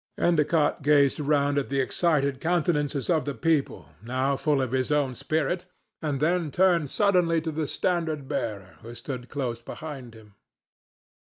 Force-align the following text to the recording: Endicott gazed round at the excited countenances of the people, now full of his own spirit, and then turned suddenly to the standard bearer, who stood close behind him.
Endicott 0.17 0.81
gazed 0.81 1.19
round 1.19 1.59
at 1.59 1.69
the 1.69 1.79
excited 1.79 2.39
countenances 2.41 3.07
of 3.07 3.23
the 3.23 3.35
people, 3.35 3.89
now 4.01 4.35
full 4.35 4.59
of 4.59 4.71
his 4.71 4.91
own 4.91 5.13
spirit, 5.13 5.67
and 6.01 6.19
then 6.19 6.49
turned 6.49 6.89
suddenly 6.89 7.39
to 7.39 7.51
the 7.51 7.67
standard 7.67 8.27
bearer, 8.27 8.77
who 8.81 8.95
stood 8.95 9.29
close 9.29 9.61
behind 9.61 10.15
him. 10.15 10.33